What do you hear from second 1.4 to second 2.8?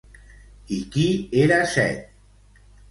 era Set?